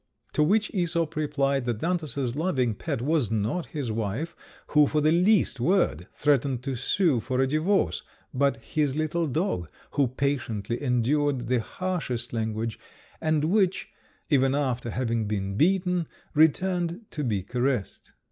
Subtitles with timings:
[0.33, 4.35] To which Æsop replied, that Xantus's loving pet was not his wife,
[4.69, 8.01] who for the least word threatened to sue for a divorce,
[8.33, 12.79] but his little dog, who patiently endured the harshest language,
[13.21, 13.89] and which,
[14.31, 18.11] even after having been beaten, returned to be caressed.